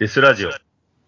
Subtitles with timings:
[0.00, 0.50] デスラジオ。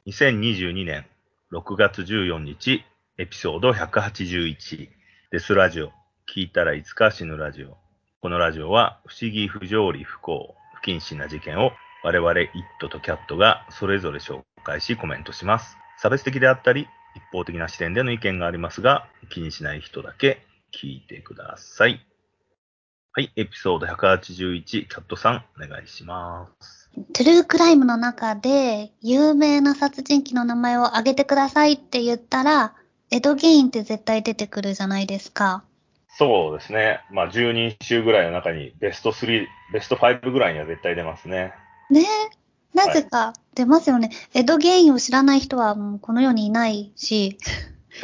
[0.06, 1.06] 2022年
[1.50, 2.84] 6月14日
[3.16, 4.90] エピソード181
[5.30, 5.92] デスラジオ。
[6.28, 7.78] 聞いたらいつか死ぬラジオ。
[8.20, 11.70] このラジオは不思議不条理不幸不謹慎な事件を
[12.04, 12.48] 我々イッ
[12.82, 15.78] トとキャットがそれぞれ紹介しコメントします。
[15.96, 16.86] 差別的であったり
[17.16, 22.11] 一方的な視点での意見がありますが気にしない人だけ聞いてください。
[23.14, 32.74] はいエピソード181キャットさんお願いしますトゥルークライムの中で有名な殺人鬼の名前を挙げてくださいって言ったら、
[33.10, 35.62] エド・ゲインって絶対出てくるじゃないですか。
[36.08, 37.00] そうですね。
[37.10, 41.52] まあ、10人衆ぐらいの中にベスト3、ベスト5ぐらいには絶対出ますね。
[41.90, 42.00] ね？
[42.00, 42.76] え。
[42.76, 44.10] なぜか出ますよね。
[44.32, 47.36] エド・ゲインを知らない人はもうこの世にいないし、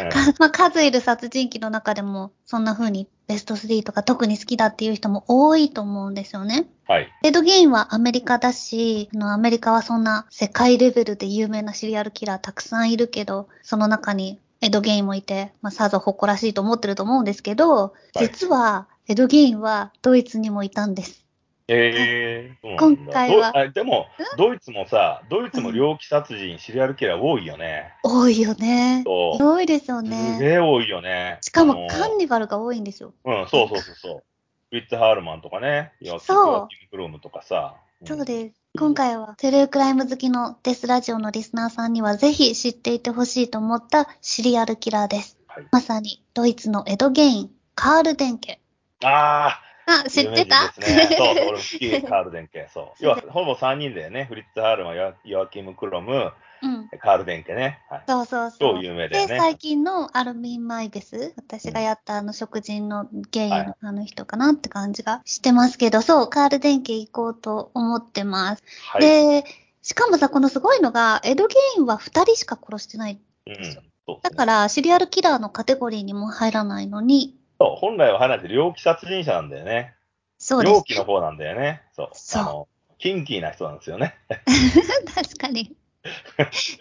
[0.00, 6.66] うんか まあ、数いる殺人鬼の中でもそんな風にベスト3とか特に好きだっていう人も多いと思うんですよね。
[6.86, 7.08] はい。
[7.22, 21.27] エド・ゲインはアメリカだし、あのアメリカはそんな世界レベルで有名なシリアルキラーたくさんいるけど、その中にエド・ゲインもいて、まあ、さぞ誇らしいと思ってると思うんですけど、い実はエド・ゲインはドイツにもいたんです。
[21.68, 24.06] えー、そうなんだ今回はでも、
[24.38, 27.94] ドイツもさ、ドイツも猟奇殺人、シリアルキラー多いよね。
[28.02, 29.02] 多いよね。
[29.04, 30.38] 多いですよすね。
[30.40, 31.38] げえ多いよね。
[31.42, 33.12] しかもカンニバルが多いんですよ。
[33.24, 34.22] うん、そうそうそうそう。
[34.70, 37.74] フリッツ・ハールマンとかね、ヨアキそうキム・クロームとかさ。
[38.02, 38.54] んそうです。
[38.78, 45.36] 今回はトゥルークライム好きのデスラジオのリスナーさんにはぜひ知っていてほしいと思ったシリアルキラーです。
[45.46, 48.60] はいまさにドイツのエド・ゲイン、カール・デンケ。
[49.02, 50.64] ああ、あ、知ってた？
[50.64, 51.08] ね。
[51.16, 52.68] そうそう、俺も好き、カール・デンケ。
[52.72, 52.88] そう。
[53.00, 54.24] 要は、ほぼ3人だよね。
[54.24, 56.88] フリッツ・ハールマン、ヨアキム・クロム、うん。
[57.00, 57.80] カール・デンケね。
[57.88, 58.02] はい。
[58.06, 58.74] そうそうそう。
[58.74, 59.38] 超有名だよで、ね。
[59.38, 68.62] 最近のアルミン・マイベス、私がやったあの食人のゲイはいのあの人かなって感じがしてますけど、そう、カール・デンケ行こうと思ってます。
[68.92, 69.02] はい。
[69.02, 69.44] で、
[69.82, 73.18] しかもさ、このすごいのが、エド・ゲインは2人しか殺してない。
[73.46, 73.54] うん。
[73.54, 73.82] ですね
[74.22, 79.94] だから、シリアルキラーのカテゴリーにも入らないのに、そう、本来は離れて猟奇殺人者なんだよね。
[80.38, 80.82] そうです猟。
[80.82, 81.82] 奇の方なんだよね。
[81.94, 82.10] そう。
[82.12, 82.68] そうあの、
[82.98, 84.14] キンキーな人なんですよね。
[85.14, 85.76] 確かに。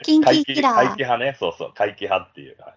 [0.04, 0.76] キンキーキラー。
[0.76, 1.36] 怪奇派ね。
[1.40, 1.74] そうそう。
[1.74, 2.58] 怪奇派っていう。
[2.60, 2.74] はい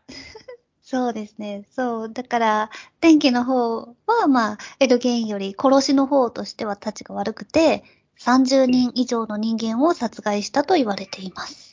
[0.91, 1.69] そうですね。
[1.71, 2.13] そう。
[2.13, 2.71] だから、
[3.01, 7.85] 電気の方は、まあ、エド・ゲインより殺しの方としては立ちが悪くて、
[8.19, 11.70] 30人以上の人間を殺害したと言われています。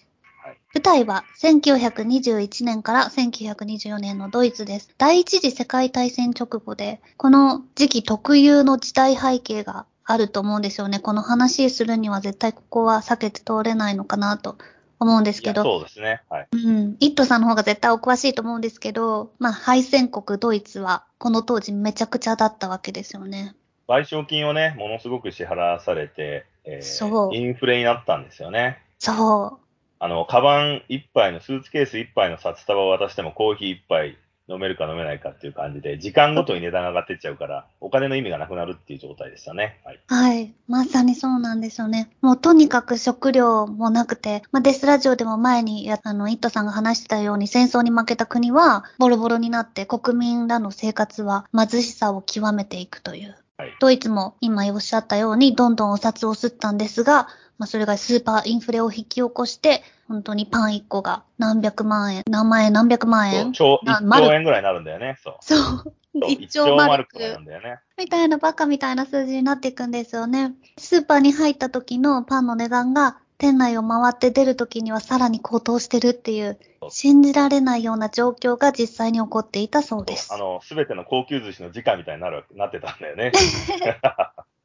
[0.67, 4.93] はい舞台は1921年から1924年のドイツです。
[4.97, 10.99] 第一次世界大戦直後で、この時期特有の時代背景があると思うんですよね。
[10.99, 14.57] この話するには絶対ここは避けて通れないのかなと
[14.99, 15.63] 思うんですけど。
[15.63, 16.21] そうですね。
[16.29, 16.47] はい。
[16.51, 16.97] うん。
[16.99, 23.55] イットさんの方が絶対お詳しいと思うんですけど、まあ、敗戦国ドイツは、この当時めちゃくちゃだったわけですよね。
[23.87, 28.83] 賠償金をね、ものすごく支払わされて、えーそうインフレになったんですよね。
[28.99, 29.59] そ
[29.99, 34.17] あの、カバン一杯の、スーツケース一杯の札束を渡してもコーヒー一杯
[34.49, 39.81] 飲めるか飲めないかっていう感じで、時間ごとに値段が上がってっちゃうから、お金の意味がなくなるっていう状態でしたね。
[39.83, 39.99] はい。
[40.07, 40.53] はい。
[40.67, 42.09] まさにそうなんですよね。
[42.21, 53.35] もうとにかく食料もなくて、まあ、デスラジオでも前に、あの、イットさんが話してたように戦争に負けた国はボロボロになって国民らの生活は貧しさを極めていくという。
[53.57, 65.17] はいドイツも今おっしゃったようにどんどんお札を吸ったんですが、まあ、それがスーパーインフレを引き起こして、本当にパン1個が何百万円、何万円、何百万円超な1兆円ぐらいになるんだよね。
[65.23, 65.35] そう。
[65.41, 65.93] そう。
[66.29, 67.79] 一兆マルク一なんだよね。
[67.97, 70.53] みたいなバカみたいな数字になっていくんですよね。
[70.77, 76.57] スーパーに入った時のパンの値段が店内を回って出る時にはさらに高騰してるっていう
[76.89, 80.33] 信じられないような状況が実際に起こっていたそうです。
[80.33, 83.31] あの、すべての高級寿司の時価みたいになる、なってたんだよね。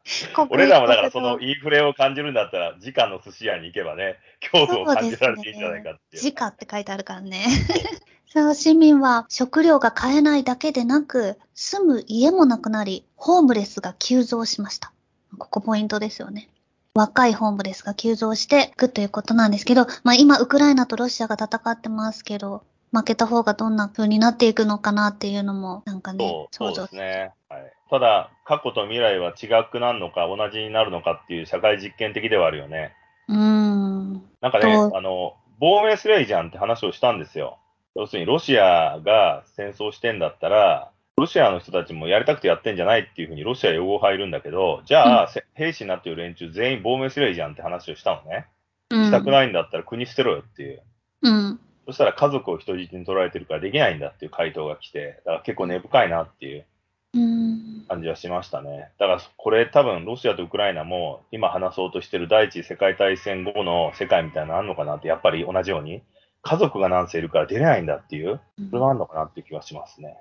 [0.51, 6.23] 俺らもだからそのインフレを感じるんだったら、時価の寿司屋に行けばね、恐怖を感じられていいんじゃないかっていう。
[6.23, 7.47] 時価って書いてあるからね。
[8.27, 14.93] そう、市民は食料が買えないだけでなく、住む家もなくなり、ホームレスが急増しました。
[15.39, 16.49] ここポイントですよね。
[16.95, 27.33] 若いホームレスが急増していくということなんですけど、まあ今、ウクライナとロシアが戦ってますけど、負けた方がどんな風になっていくのかなっていうのも、なんかねそ、う、そうですね。
[27.49, 27.73] はい。
[27.89, 32.93] ただ、過去と未来は違くなるのか、同じになるのかっていう社会実験的ではあるよね。
[33.29, 34.13] うーん。
[34.43, 37.59] なんかね、あの、亡命すりゃいいじゃんって話をしたんですよ。
[37.97, 40.92] 要するに、ロシアが戦争してんだったら、
[41.23, 48.49] ロシアの人たちもやりたくてやってんじゃないっていうふうにロシア擁護入るんだけど、じゃあ、せ兵士になっている連中全員亡命すりゃいいじゃんって話をしたのね。
[48.91, 49.05] うん。
[49.05, 50.83] したくないんだったら国捨てろよっていう。
[51.23, 51.61] うん。
[51.87, 56.67] そしたら家族を人質に取られてるからできないんだっていう回答が来て、だから結構根深いなっていう。
[57.15, 57.85] うん。
[57.89, 58.89] 感じはしましたね。
[58.99, 66.03] だからこれ多分ロシアとウクライナも今話そうとしてる第一次世界大戦後の世界みたいなのあるのかなって、やっぱり同じように
[66.43, 68.41] 家族が何世いるから出れないんだっていう、
[68.71, 70.09] それはあるのかなっていう気はしますね。
[70.09, 70.17] はい。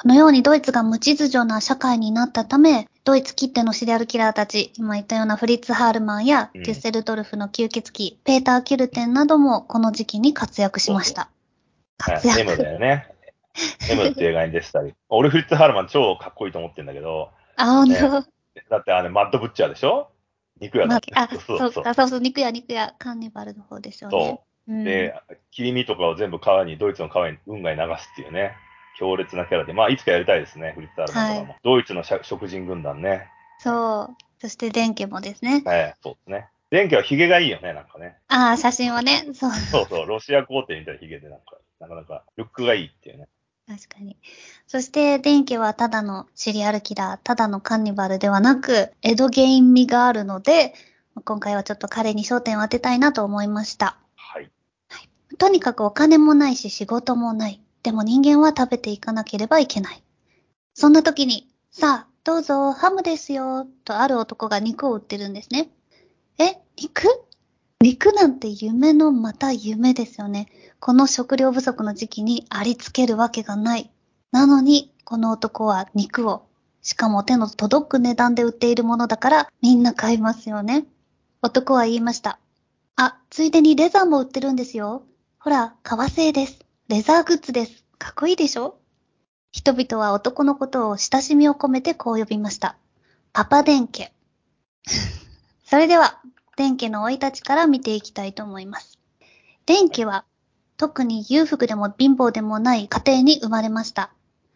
[0.00, 11.22] このようにドイツが無秩序な社会になったため、ドイツきってのシリアルキラーたち、今言ったようなフリッツ・ハールマンやうんデュッセルドルフの吸血鬼、ペーター・キルテンなどもこの時期に活躍しました。
[11.22, 12.40] はい活躍。
[12.42, 13.08] M だよね。
[13.90, 14.94] M っていう映画に出てたり。
[15.08, 17.96] 俺フリッツ・ハールマン超かっこいいと思ってんだけど、あ、ほんと。
[17.98, 20.10] だってあれマッドブッチャーでしょ？
[20.60, 21.12] 肉屋だって。
[21.12, 24.40] まあ、あ、そうそそううそうか、そうそう、肉や肉や、カーニバルの方ですよね。
[24.68, 25.14] うんで、
[25.50, 28.52] 切り身とかを全部川に、ドイツの川に運河に流すっていうね、
[28.98, 31.56] 強烈なキャラで、まあ、いつかやりたいですね、フリッツ・ハールマンとかも。
[31.62, 33.28] ドイツの食人軍団ね。
[33.58, 34.16] そう。
[34.40, 35.62] そして電気もですね。
[35.64, 36.48] はい、そうですね。
[36.70, 38.16] 電気はヒゲがいいよね、なんかね。
[38.28, 41.44] ああ、写真はね、そう、そうそう、ロシア皇帝みたいなヒゲで、なんか、
[41.80, 43.28] なかなか、ルックがいいっていうね。
[43.66, 44.16] 確かに。
[44.66, 50.74] そして、電気はただのシリアルキラー、ただのカンニバルではなく、エドゲイン味があるので、
[51.24, 53.96] 今回はちょっと彼に焦点を当てたいなと思いました。
[54.16, 54.50] はい。
[55.38, 57.60] とにかくお金もないし仕事もない。
[57.82, 60.02] でも人間は食べていかなければいけない。
[60.74, 65.70] そんな時に、さあ、どうぞ、ハムですよ、とある男が肉を売ってるんですね。
[66.38, 67.08] え、肉？
[67.80, 70.48] 肉なんて夢のまた夢ですよね。
[70.80, 73.90] この食料不足の時期にありつけるわけがない。
[74.32, 76.42] なのに、この男は肉を、
[76.82, 80.86] しかも手の届く値段で売っているものだからみんな買いますよね。
[81.40, 82.40] 男は言いました。
[82.96, 85.02] あ、ついでにレザーも売ってるんですよ。
[85.38, 86.58] ほら、革製です。
[86.88, 87.84] レザーグッズです。
[87.98, 88.78] かっこいいでしょ？
[89.52, 92.78] 人々は男のことを親しみを込めてこう呼びました。
[93.34, 94.10] パパ電家。
[95.68, 96.22] それでは、
[96.56, 98.98] 電家の生い立ちから見ていきたいと思います。
[99.66, 100.24] 電家は、
[100.78, 104.10] 特に裕福でも貧乏でもない家庭に生まれました。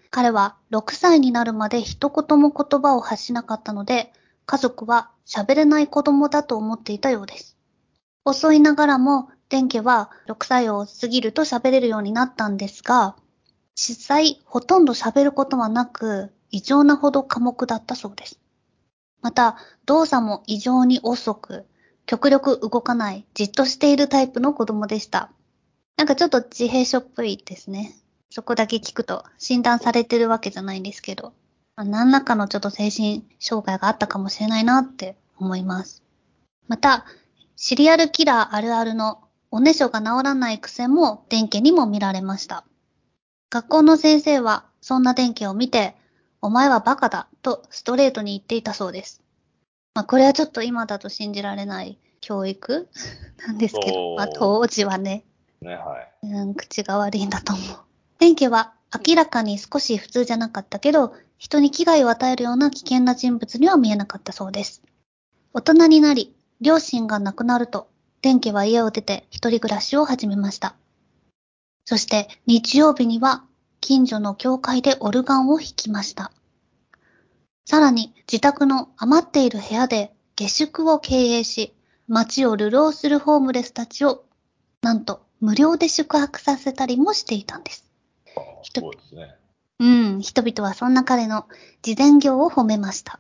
[0.09, 4.11] 彼は6歳になるまで一言も言葉を発しなかったので、
[4.47, 7.59] 家族は喋れない子供だと思っていたようです。
[8.25, 13.17] 遅いながらも、電家は6歳を過ぎると喋れるようになったんですが、
[13.75, 18.41] 実際ほとんど喋ることはなく、異常なほど寡黙だったそうです。
[19.21, 21.67] また、動作も異常に遅く、
[22.07, 25.31] 極力動かない、じっとしているタイプの子供でした。
[25.99, 27.95] なんかちょっと自閉症っぽいですね。
[28.31, 31.35] そこだけ聞くと、診断されてるわけじゃないんですけど、
[31.77, 36.03] まあ何らかのちょっと精神障害があったかもしれないなって思います。
[36.69, 37.05] また、
[37.55, 39.21] シリアルキラーあるあるの
[39.55, 42.65] おねしょが治らない癖も電気にも見られました。
[43.51, 45.95] 学校の先生はそんな電気を見て、
[46.41, 49.21] お前はバカだとストレートに言っていたそうです。
[49.95, 52.89] まあこれはちょっと今だと信じられない教育
[53.47, 55.23] なんですけそど、うまあ当時はね、
[55.61, 56.27] ね、はい。
[56.29, 57.77] うん、口が悪いんだと思う。
[58.21, 58.73] 電気は
[59.07, 64.83] 明らかに少し普通じゃなかったけど、人に危害を与えるような危険な人物には見えなかったそうです。
[65.53, 67.92] 大人になり、両親が亡くなると、
[68.23, 70.77] 電気は家を出て一人暮らしを始めました。
[71.85, 73.45] そして日曜日には
[73.81, 76.31] 近所の教会でオルガンを弾きました。
[77.67, 81.75] さらに自宅の余っている部屋で下宿を経営し、
[82.07, 84.25] 街を流浪するホームレスたちを
[84.83, 87.85] なんと無料で宿泊させたりもしていたんです。
[88.63, 89.35] すごいですね。
[89.81, 91.49] うん、人々はそんな彼の
[91.83, 93.19] 慈善業を褒めました。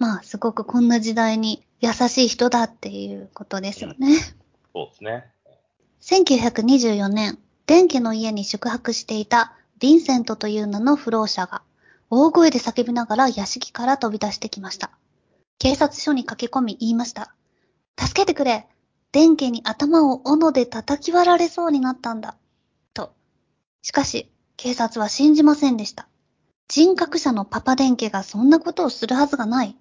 [0.00, 4.18] まあ、すごくこんな時代に優しい人だっていうことですよね。
[4.72, 5.24] そうですね。
[6.00, 11.62] 1924年、電家の家に宿泊していたヴィンセントという名の不老者が
[12.10, 14.90] 大声で叫びながら屋敷から飛び出してきました。
[15.58, 17.34] 警察署に駆け込み言いました。
[17.98, 18.66] 助けてくれ
[19.12, 22.36] 電家に頭を斧で叩き割られそうになったんだ。
[22.92, 23.14] と。
[23.82, 26.08] しかし、警察は信じませんでした。
[26.68, 29.76] 人格者のパパ電家がそんなことをするはずがない。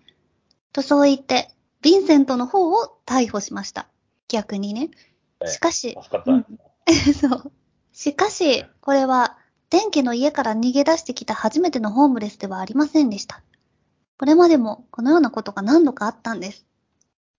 [0.71, 1.51] とそう言って、
[1.85, 3.87] ヴィンセントの方を逮捕しました。
[4.27, 4.89] 逆にね。
[5.41, 6.23] ええしかし、助か。
[6.25, 6.45] うん
[7.13, 7.51] そう。
[7.93, 9.37] しかし、これは、
[9.69, 13.41] 電家の家から逃げ出してきた初めてのホームレスではありませんでした。
[14.17, 16.65] これまでもこのようなことが何度かあったんです。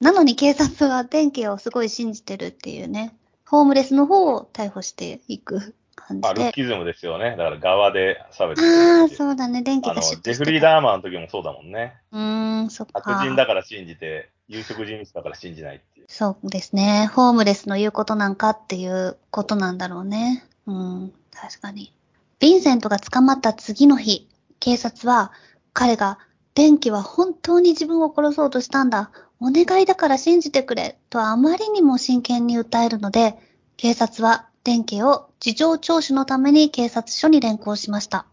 [0.01, 6.47] なのに警察は電家をすごい信じてるっていうね、ホームレスの方を逮捕していく感まあ、じで。
[6.47, 7.31] ルッキズムですよね。
[7.31, 9.09] だから側で差別ああ、う。
[9.09, 10.61] そうだね、電気がシュッとジェフリー・。
[10.61, 11.95] ダーマーの時もそうだもんね。
[12.13, 13.01] うーん、そっか。
[13.01, 16.07] 白人だから信じて、有色人種だから信じないっていう。
[16.09, 17.11] そうですね。
[17.15, 20.45] ホームレスの言うことなんかっていうことなんだろうね。
[20.67, 21.93] うん、確かに。
[22.41, 24.29] ヴィンセントが捕まった次の日、
[24.61, 25.33] 警察は
[25.73, 26.19] 彼が
[26.55, 29.11] 電気は本当に自分を殺そうとしたんだ。
[29.41, 30.99] お願いだから信じてくれ。
[31.11, 33.37] とあまりにも真剣に訴えるので、
[33.77, 38.27] 警察は電気を事情聴取のために警察署に連行しました。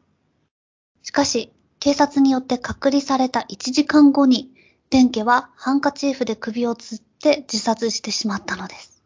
[1.02, 4.50] しかし、警察によって隔離された1時間後に、
[4.94, 9.02] 電家はハンカチーフで首を吊って自殺してしまったのです。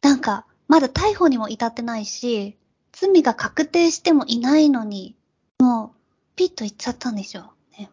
[0.00, 2.56] なんか、まだ逮捕にも至ってないし、
[2.90, 5.16] 罪が確定してもいないのに、
[5.58, 6.00] もう、
[6.34, 7.90] ピッと言っちゃったんでしょうね。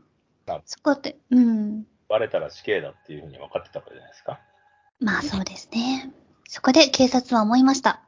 [0.65, 1.83] そこで、うん。
[2.07, 4.39] バレたら死刑だっていうふうに分かってたからじゃないですか？
[5.01, 6.13] まあそうですね。
[6.47, 7.99] そこで警察は思いました。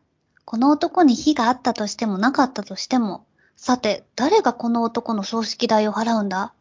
[0.45, 3.25] この男に非があったとしてもなかったとしても、
[3.57, 6.53] さて、誰がこの男の葬式代を払うんだ？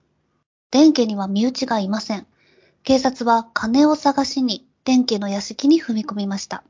[0.72, 2.26] 電家には身内がいません。
[2.82, 6.64] 警察は金を探しに電家の屋敷に踏み込みました。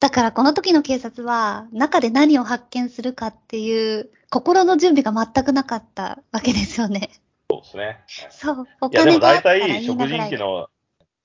[0.00, 7.10] だからこの時の警察は中で何を発見するかっていう心の準備が全くなかったわけですよね。
[7.50, 8.00] そうですね。
[8.30, 8.66] そう。
[8.80, 10.36] おいや、でも大金があったらい体、食いなぐらいで。
[10.36, 10.68] 人鬼の、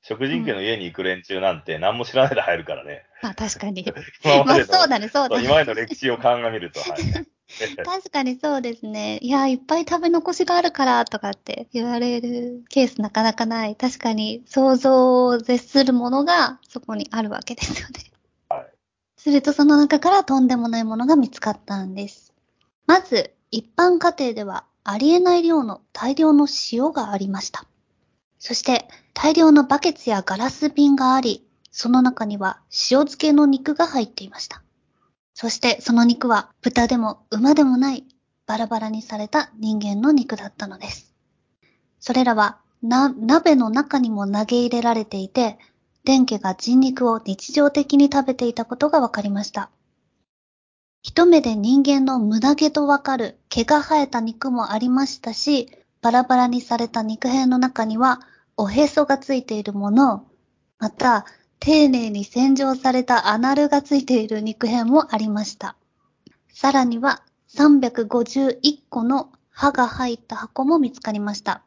[0.01, 3.05] 食人鬼の家に行く連中なんて何も知らないで入るからね。
[3.21, 3.83] まあ確かに。
[4.21, 5.45] 今まあそうだね、そうだね。
[5.45, 6.89] 今までの歴史を鑑みると、はい。
[7.85, 9.19] 確かにそうですね。
[9.21, 13.75] いや、いっぱい食べ残しがあるからとかって言われるケースなかなかない。
[13.75, 17.93] 確かに想像を絶するものがそこにあるわけですよね。
[18.49, 18.73] はい
[19.23, 22.33] するとその中からとんでもないものが見つかったんです。
[22.85, 27.65] まず、一般家庭ではありえない量の大量の塩がありました。
[28.37, 34.62] そして、大量のバケツやガラス瓶があり、その中には塩漬けの肉が入っていました。
[35.33, 38.05] そしてその肉は豚でも馬でもない
[38.45, 41.13] バラバラにされた人間の肉だったのです。
[41.99, 45.57] それらはな、鍋の中にも投げ入れられていて、
[46.03, 49.69] 電家が人肉を日常的に食べていたことが分かりました。
[51.01, 55.69] 一目で人間の胸毛とわかる毛が生えた肉もありましたし、
[56.01, 58.19] バラバラにされた肉片の中には
[58.57, 60.27] おへそがついているもの、
[60.77, 61.25] また
[61.65, 65.77] 丁寧に洗浄されたアナルがついている肉片もありました。
[66.49, 67.23] さらには
[67.55, 71.63] 351個の歯が入った箱も見つかりました。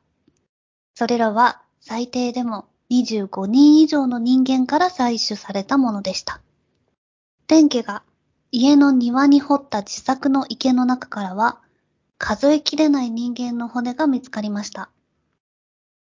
[0.95, 6.43] それらは最低でも25人以上の人間から採取されたものでした。
[7.47, 8.03] 天家が
[8.53, 11.63] 家の庭に掘った自作の池の中からは
[12.19, 14.91] 数えきれない人間の骨が見つかりました。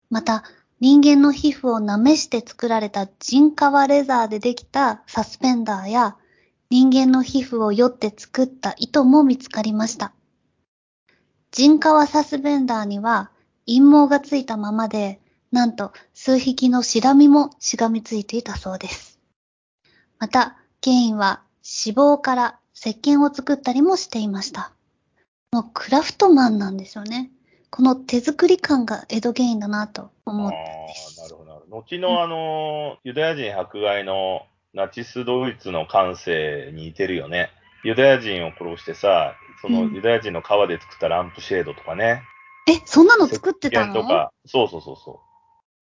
[0.10, 0.44] また、
[0.82, 3.54] 人間の皮膚を舐めして作られた人皮
[3.88, 6.18] レザーでできたサスペンダーや
[6.70, 10.14] 人間の皮膚をよって作った糸も見つかりました。
[11.52, 13.32] 人皮サスペンダーには
[13.66, 19.20] 陰毛がついたままで、なんと数匹のシラミもしがみついていたそうです。
[20.20, 24.74] また、原因は脂肪から石鹸を作ったりもしていました。
[25.54, 27.32] もうクラフトマンなんですよね。
[27.76, 31.36] この手作り感が江戸原因だなと思ったんでああ、なする。
[31.36, 31.78] ほど、なるほど。
[31.82, 37.50] 後のあの、ユダヤ人迫害のナチスドイツの感性に似てるよね。
[37.84, 42.24] ユダヤ人を殺してさ、そのうんユダヤ人の皮で作ったランプシェードとかね。
[42.70, 43.94] え、そんなの作ってたの？
[43.94, 45.20] とか、そうそうそうそ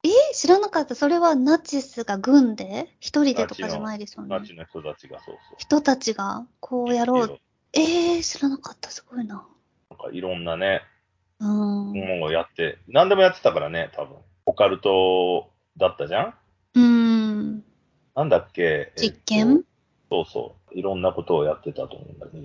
[0.03, 0.95] え知らなかった。
[0.95, 2.89] それはナチスが軍で？
[3.00, 4.27] 一人でとかじゃないですよう。
[4.27, 4.39] ね？
[4.39, 4.43] ナ。
[4.43, 5.55] チの人たちがそうそう。
[5.59, 7.39] 人たちがこうやろう。
[7.73, 8.89] えー、知らなかった。
[8.89, 9.45] すごいな。
[9.91, 10.81] なんかいろんなね、
[11.39, 14.17] ものをやって、何でもやってたからね、多分。
[14.45, 16.33] オカルトだったじゃん？
[16.77, 17.63] ーん。
[18.15, 18.93] なんだっけ？
[18.97, 19.63] 実験、えっと
[20.09, 20.77] そうそう。
[20.77, 22.43] いろんなことをやってたと思うんだけど。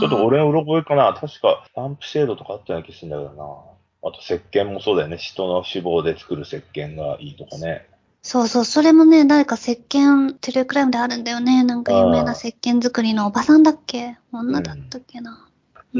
[0.00, 1.12] ちょっと俺のうろ覚えかな。
[1.12, 4.08] 確か、ランプシェードとかあったような気がするんだけどな。
[4.08, 5.16] あと、石鹸もそうだよね。
[5.18, 7.86] 人の脂肪で作る石鹸がいいとかね。
[8.22, 11.64] そうそう、それもね、誰か石鹸テレクライムであるんだよね。
[11.64, 14.16] なんか有名な石鹸作りのおばさんだっけ？
[14.32, 15.47] 女だったっけな。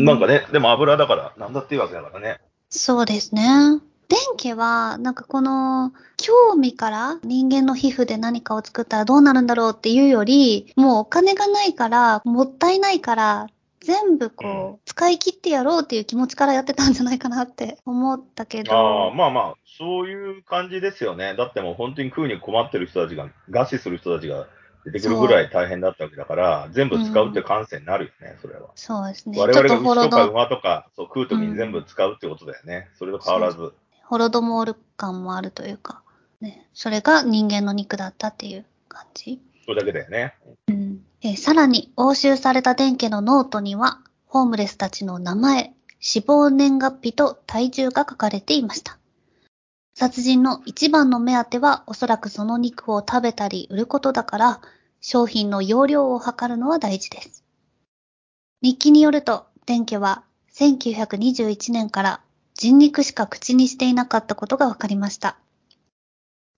[0.03, 2.41] うなんかね、でも油だから、なんだっていいわけだからね。
[2.71, 3.43] そうですね。
[4.09, 13.47] 電気は、なんかこの、興味から人間の皮膚で何かを作ったらどうなるんだろうっていうより、もうお金がないから、もったいないから、
[13.81, 18.73] 全部こう、使い切ってやろうっていう気持ちからやってたんじゃないかなって 思ったけど。
[18.73, 21.35] ああ、まあまあ、そういう感じですよね。
[21.37, 24.47] だってもう本当に食うに困ってる人たちが、餓死する人たちが
[24.85, 28.71] 出てくるぐらい大変だったわけだから、全部使うって感性になるよね、それは。
[28.75, 29.39] そうですね。
[29.39, 32.89] 我々が牛とかド、馬とかそう食うときに全部使うってことだよね。
[32.99, 33.73] それと変わらず。
[34.05, 36.03] ホロドモール感もあるというか、
[36.41, 36.67] ね。
[36.73, 39.41] それが人間の肉だったっていう感じ。
[39.65, 40.35] それだけだよね。
[40.69, 48.98] うんえーさらに、押収された電家のノートには、ホームレスたちの名前、死亡年月日と体重が書かれていました。
[49.99, 54.61] 殺人の一番の目当ては、おそらくその肉を食べたり売ることだから、
[55.01, 57.43] 商品の容量を測るのは大事です。
[58.63, 60.23] 日記によると、電家は
[60.55, 62.21] 1921年から
[62.55, 65.37] 人肉しか口にしていなかったことが分かりました。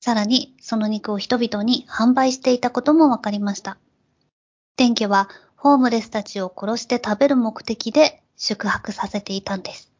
[0.02, 3.78] さらに、その肉を人々に販売していたことも分かりました。
[4.76, 9.90] 電家はホームレスたちを殺して食べる目的で宿泊させていたんです。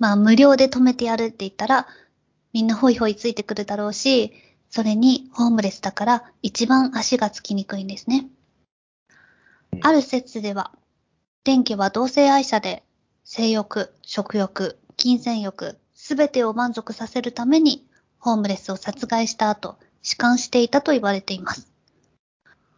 [0.00, 1.86] まあ無料で止めてやるって言ったら、
[2.56, 4.32] みんなホイホイついてくるだろうし、
[4.70, 8.28] それにホームレスだから一番足がつきにくいんですね。
[9.82, 10.72] ある説では、
[11.44, 12.82] 電気は同性愛者で
[13.24, 17.86] 性欲、食欲、金銭欲、すべてを満足させるために
[18.18, 21.70] ホームレスを殺害した後、弛緩していたと言われています。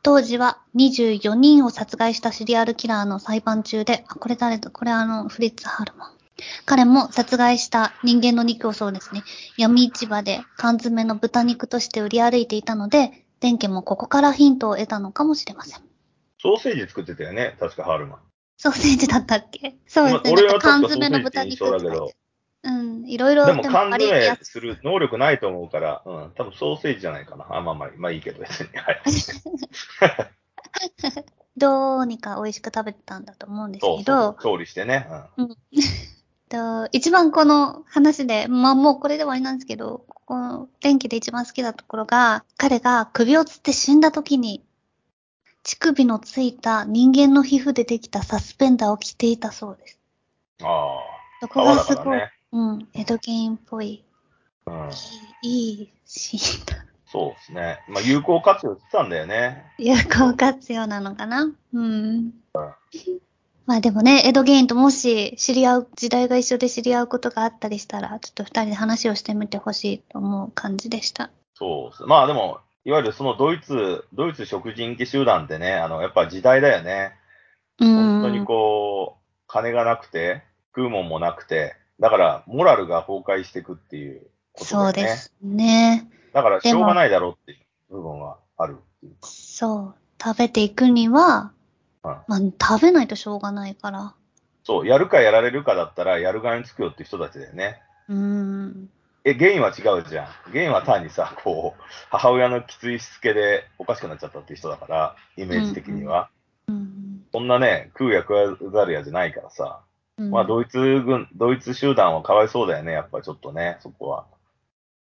[0.03, 4.73] 当時は24人を殺害したシリアルキラーの裁判中で、あ、これ誰だ？
[4.73, 6.18] これあの、フリッツ・ハルマン。
[6.65, 9.23] 彼も殺害した人間の肉をそうですね、
[9.57, 15.83] 闇市場で缶詰の豚肉として売り歩いていたので、電家もここからヒントを得たのかもしれません。
[16.41, 18.19] ソーセージ作ってたよね、確かハールマン。
[18.57, 19.77] ソーセージだったっけ？
[19.87, 20.33] そうですね。
[20.33, 22.13] 俺はなんか缶詰の豚肉だけど、
[22.65, 27.47] うん、いろいろでも缶詰する能力ないと思うから、うん、多分ソーセージじゃないかな。
[27.51, 28.69] あ、まあまあ、まあいいけど別に。
[28.77, 29.03] はい。
[31.57, 34.43] どうにか美味しく食べてたんだと思うんですそうけど、そう。
[34.43, 35.09] 調理してね。
[35.37, 35.57] うん。
[36.49, 44.65] と一番この話で、まあもうこれで終わりなんですけど、この電気で一番好きなところが、彼が首をつって死んだ時に、
[45.63, 49.99] 乳首のついた人間の皮膚でできたサスペンダーを着ていたそうです。
[50.63, 50.65] あ
[51.41, 52.33] そあ、川だこがすごい、ね。
[52.53, 54.05] うん、エドゲインっぽい、
[54.67, 54.91] うん。
[55.43, 56.85] いい、シーンだ。
[57.11, 57.79] そうですね。
[57.89, 59.65] まあ有効活用してたんだよね。
[59.79, 61.51] 有効活用なのかな？
[61.73, 62.33] うん。
[63.69, 71.29] まあでもね、エドゲインともし知り合う、時代が一緒で知り合うことがあったりしたら、ちょっと二人で話をしてみてほしいと思う感じでした。
[71.53, 72.05] そうっす。
[72.05, 77.13] まあでも、いわゆるそのドイツ、ドイツ食人気集団ってね、あの、やっぱ時代だよね。
[77.79, 77.95] うん。
[77.95, 80.45] 本当にこう、金がなくて、
[80.75, 84.23] 食うもんもなくて、だから、モラルが崩壊していくっていう
[84.55, 84.93] ことだよね。
[84.95, 86.11] そうですね。
[86.33, 87.55] だから、しょうがないだろうってい
[87.91, 88.79] う部分はある。
[89.21, 89.95] そう。
[90.19, 91.53] 食べていくには、
[92.13, 94.15] うんまあ食べないとしょうがないから。
[94.65, 97.81] そう、やるかやられるかだったら、やる側につくよって人たちだよね。
[98.09, 98.91] うん。
[99.25, 100.27] え、原因は違うじゃん。
[100.51, 106.31] 原因は単にさ、こう、母親のきついしつけでおかしくなっちゃったっていう人だから、イメージ的には。
[106.67, 107.25] うん。
[107.33, 109.81] そんなね、食うや食わざるやじゃないからさ。
[110.19, 114.27] うんまあ、ドイツ軍、ドイツ集団はかわいそうだよね、やっぱちょっとね、そこは。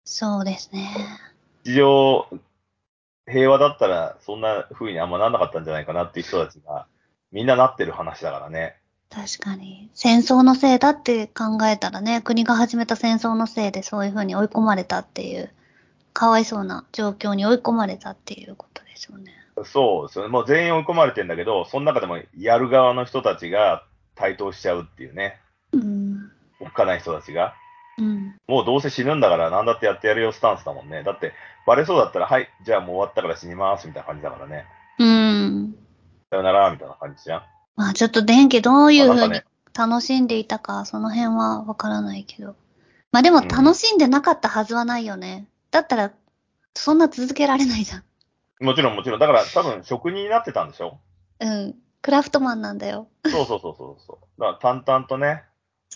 [0.05, 0.95] そうですね。
[1.65, 2.29] 地上、
[3.27, 6.87] 平和だったら、そんな風にあんまなんなかったんじゃないかなっていう人たちが、
[7.37, 8.77] みんななってる話だからね。
[9.11, 9.91] 確かに。
[9.93, 15.51] 戦争のせいだって考えたらね、国が始めた戦争のせいでそういうふうに追い込まれたっていう、
[16.15, 19.35] かわいそうな状況に追い込まれたっていうことですよね。
[19.67, 20.31] そうですよね。
[20.31, 25.39] もう全員追い込まれてんだけど、その中でもやる側の人たちが台頭しちゃうっていうね。
[25.73, 26.33] うん。
[26.61, 27.53] おっかない人たちが。
[27.99, 28.35] うん。
[28.49, 31.03] もうどうせ死ぬんだから何だってやってやるよスタンスだもんね。
[31.03, 31.35] だって、
[31.67, 34.65] バレそうだったら、はい、じゃあもう終わったから死にますみたいな感じだからね。
[34.99, 35.86] うん。
[36.37, 37.43] さよならみたいな感じじゃん？
[37.77, 39.41] まあちょっと電気どういうふうに
[39.75, 42.57] 楽しんでいたか、その辺はわからないけど。
[43.11, 45.47] まあでもうん楽しんでなかったはずはないよね。
[45.71, 46.13] だったら、
[46.75, 48.65] そんな続けられないじゃん。
[48.65, 49.19] もちろんもちろん。
[49.19, 50.99] だから多分職人になってたんでしょ？
[51.41, 51.75] うん。
[52.03, 53.09] クラフトマンなんだよ。
[53.25, 54.41] そうそうそうそうそう。
[54.41, 55.45] だから淡々とね、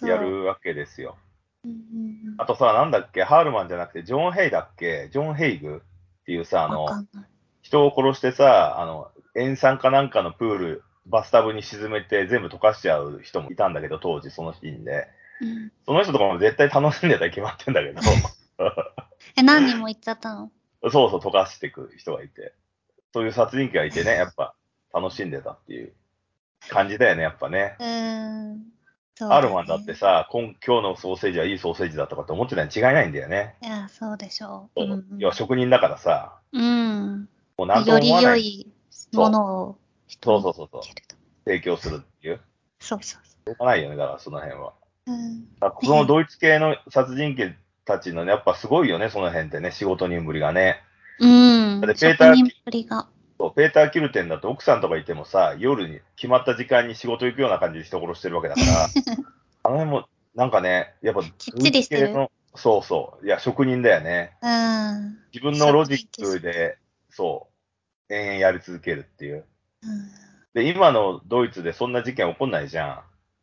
[0.00, 0.16] や。
[0.16, 1.16] るわけですよ。
[1.64, 5.10] うんうんあとさ、なんだっけ、ハールマンじゃなくて、ジョン・ヘイだっけ？
[5.12, 5.82] ジョン・ヘイグ
[6.22, 6.88] っていうさ、あの。
[7.62, 15.08] 人を殺してさ、あの、塩酸かなんかのプール、バスタブに沈めて全部溶かしちゃう人もいたんだけど、当時そのシーンで。
[15.40, 15.72] うん。
[15.86, 18.00] その人とかも絶対楽しんでたら決まってんだけど、
[19.36, 20.50] え、何人も言っちゃったの？
[20.82, 22.54] そうそう溶かしていく人がいて、
[23.12, 24.54] そういう殺人鬼がいてね、やっぱ
[24.92, 25.92] 楽しんでたっていう
[26.68, 27.76] 感じだよね、やっぱね。
[27.78, 28.62] うーん。
[29.16, 33.56] そうだねアルマンだってさ、今今日のソーセージはいいソーセージだとかって思ってたに違いないんだよね。
[33.62, 34.80] いや、そうでしょう。
[34.80, 37.28] そううん要は職人だからさ、うん。
[37.58, 38.72] もうなんともより思わない良い
[39.12, 39.78] ものを
[40.22, 40.82] そうそうそうそう
[41.44, 42.40] 提供するっていう？
[42.80, 44.72] そうそうしょうがないよね、だからその辺は。
[45.06, 45.16] そう。
[45.16, 45.44] うん。
[45.58, 50.82] だからそのドイツ系の殺人鬼たちのね、やっぱすごいよね、その辺ってね、仕事人ぶりがね。
[51.18, 51.80] うん。
[51.80, 53.08] だってペーター職人っぷりが。
[53.38, 58.84] そうペーター・キルテンだと奥さんとかいてもさ、夜に決まった時間に仕事行くような感じで人殺してるわけだから、
[59.64, 63.26] あの辺もなんかね、やっぱ、きっちりしてるそうそう。
[63.26, 64.36] いや、職人だよね。
[64.42, 65.18] うん。
[65.32, 67.49] 自分のロジックで、そう、
[68.10, 69.44] 延々やり続けるっていう。
[69.82, 70.20] うん
[70.52, 73.00] で、今のドイツでそんな事件起こんないじゃん。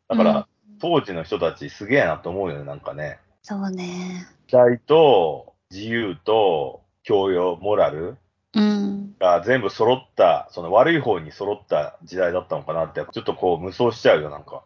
[0.08, 0.46] だから、うん
[0.80, 3.18] 当時の人たちすげえなと思うよね、なんかね。
[3.42, 4.28] そうね。
[4.46, 8.16] 時代と自由と教養、モラル
[8.54, 9.16] うん。
[9.18, 14.62] が全部揃った、その悪い方に揃った時代だったのかなって、ちょっとこう無双しちゃうよ、なんか。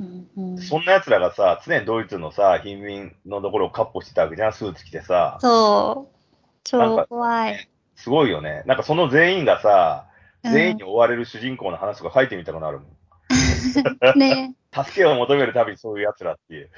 [0.00, 5.38] うんうんそんな奴らがさ、常にドイツのさ、貧民のところをカッポしてたわけじゃん、スーツ着てさ。
[5.40, 6.16] そう。
[6.62, 7.68] 超怖い。
[7.96, 8.62] すごいよね。
[8.66, 10.14] なんかその全員がさ、うん
[10.52, 12.88] 全員に追われる主人公の話とか書いてみたくなるもん。
[14.18, 14.54] ね。
[14.74, 16.70] 助けを求めるたびにそういう奴らっていう。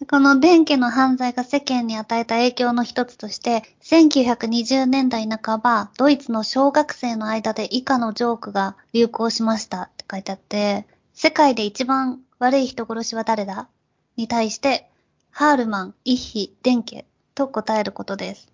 [0.10, 13.68] この電気の犯罪が世間に与えた影響の一つとして、1920年代半ば、ドイツの小学生の間で以下のジョークが流行しましたって書いてあって、世界で一番悪い人殺しは誰だ？
[14.16, 14.88] に対して、
[15.30, 18.48] ハールマン、イッヒ、デンケと答えることです。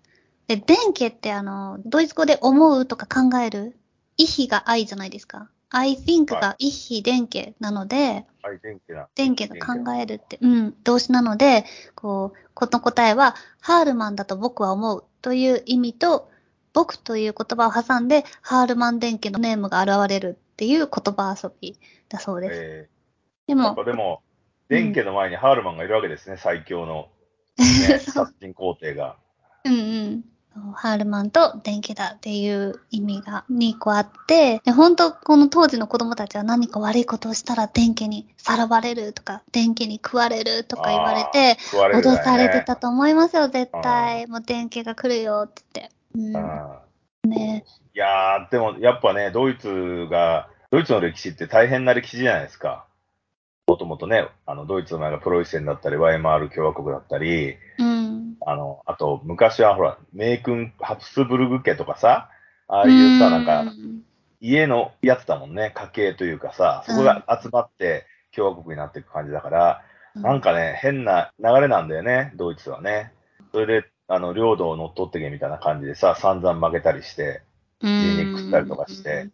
[0.47, 3.77] で、デンケってあの、ドイツ語で思うとか考える？
[4.17, 5.49] イッヒが愛じゃないですか。
[5.71, 9.07] I think がイッヒ、デンケなので、はい、電気な。
[9.15, 16.29] 電気が考えるって、うん、動詞なので、こう、この答えは、ハールマンだと僕は思うという意味と、
[16.71, 21.77] 僕という言葉を挟んで、ハールマン電気のネームが現れるっていう言葉遊び
[22.07, 22.53] だそうです。
[22.53, 22.89] え
[23.47, 24.21] でー、やっもぱ、でも、
[24.69, 27.09] 電気の前にハールマンがいるわけですね、最強の、
[27.57, 29.17] ね、殺人皇帝が。
[29.65, 30.23] うんうん。
[30.73, 41.57] ハールマンと電気だっていう意味が2個あって、で本当この当時の子供たちは何か悪いことをしたら電気にさらわれるとか、電気に食われるとか言われて、
[41.89, 44.27] れね脅されてたと思いますよ、絶対。
[44.27, 45.95] もう電気が来るよって言って。
[46.15, 46.35] うん。
[46.35, 46.85] うん
[47.29, 47.65] ね
[47.95, 52.85] いやー、でもやっぱね、ドイツが、ドイツの歴史って大変な歴史じゃないですか。
[53.67, 58.14] もともとね、あの、ドイツの前がプロイセンだったり、ワイマール共和国だったり、うん。
[58.45, 62.29] あの、あと、昔はほら、名君、ハプスブルグ家とかさ、
[62.67, 63.73] ああいうさ、なんか、
[64.39, 68.05] 家のやつだもんね、家系というかさ、そこが集まって
[68.35, 69.81] 共和国になっていく感じだから、
[70.15, 73.11] うなん、かね、変な流れなんだよね、ドイツはね。
[73.51, 77.41] それで、あの、領土を乗っ取ってけみたいな感じでさ、散々負けたりして、
[77.79, 79.29] 人に食ったりとかして。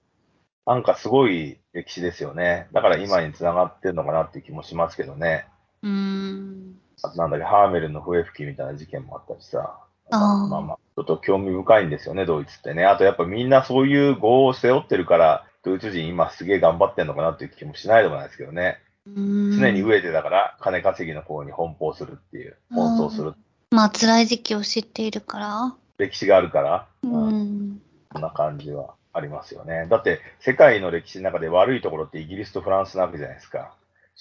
[0.66, 2.68] なんかすごい歴史ですよね。
[2.72, 5.48] だから今に繋がってんのかなっていう気もしますけどね。
[5.82, 6.76] うん。
[7.16, 9.80] なんだっけ、ハーメルンの笛吹きみたいな事件もあったりさ。
[10.14, 12.86] あーまあまあ、ちょっと興味深いんですよね、ドイツってね。
[12.86, 18.80] あとやっぱみんなそういう業を背負ってるから、ドイツ人今すげえ頑張ってんのかなっていう気もしないでもないですけどね。
[19.08, 23.34] うん常に飢えてだから、金稼ぎの方に奔放するっていう、奔走する
[23.72, 25.76] まあ、辛い時期を知っているから。
[25.98, 27.82] 歴史があるから、ううんん。
[28.12, 29.88] そんな感じはありますよね。
[29.90, 33.74] だって、世界の歴史の中で悪いところってイギリスとフランスなわけじゃないですか。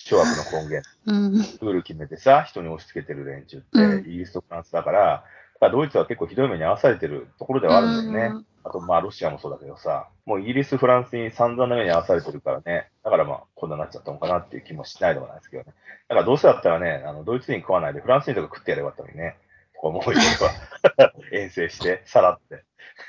[0.05, 0.89] 諸悪の根源。
[1.07, 1.33] うん。
[1.35, 5.15] ルール決めてさ、人に押し付けてる連中って、うんイギリスとフランスだから、だ
[5.61, 8.45] からドイツは結構ひどい目に遭わされてるところではあるんだよね。
[8.65, 15.73] あと、まあ、ロシアもそうだけどさ、もうイギリス、フランスに散々な目に遭わされてるからね、だからまあ、こんなになっちゃったのかなっていう気もしないでもないですけどね。
[16.09, 19.37] だからどうせだったらね、あの、ドイツ人食わないで、フランス人とか食ってやればよかったのにね、
[19.75, 22.65] とか思うよは 遠征して、さらって。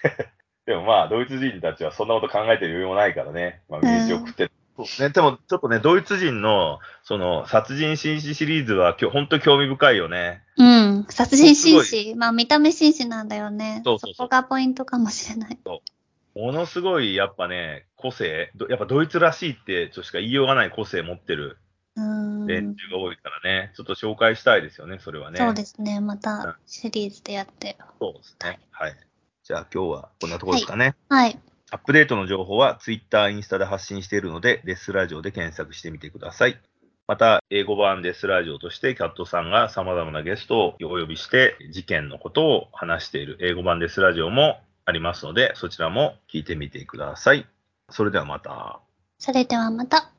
[0.65, 4.51] でもまあ、ドイツ人たちはそんなこと考えてる余裕もないからね、まあ、飯を食ってる。
[4.77, 10.43] そうね、でもちょっとね、ドイツ人の、その、殺人紳士シリーズは、きょ本当興味深いよね。
[10.57, 11.05] うん。
[11.09, 12.15] 殺人紳す士。
[12.15, 13.81] まあ、見た目紳士なんだよね。
[13.83, 15.59] そうそうそうこがポイントかもしれない。
[15.65, 21.57] ものすごい、やっぱね、個性、どやっぱドイツらしいって、としか言いようがない個性持ってる
[21.95, 22.47] うん。
[22.47, 25.39] 連中が多いからね、ちょっと紹介したいですよね、それはね。
[25.39, 25.99] そうですね。
[25.99, 27.77] まうんたシリーズでやって。
[27.99, 28.59] そうですね。
[28.71, 28.95] はい。
[29.43, 30.95] じゃあ今日はこんなところですかね。
[31.09, 31.37] はい。
[31.73, 36.59] アップデートの情報は Twitter、インスタで発信しているので、デスラジオで検索してみてください。
[37.07, 47.47] また、英語版デスラジオとして、キャットさんが様々なゲストをお呼びして、事件のことを話している英語版デスラジオもありますので、そちらも聞いてみてください。
[47.89, 48.81] それではまた。
[49.17, 50.11] それではまた。